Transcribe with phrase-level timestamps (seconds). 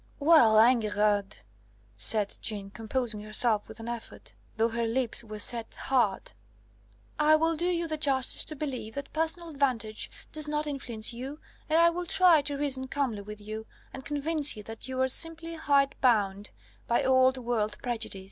[0.17, 1.43] "Well, Enguerrand,"
[1.95, 6.31] said Jeanne, composing herself with an effort, though her lips were set hard,
[7.19, 11.39] "I will do you the justice to believe that personal advantage does not influence you,
[11.69, 15.07] and I will try to reason calmly with you, and convince you that you are
[15.07, 16.49] simply hide bound
[16.87, 18.19] by old world prejudice.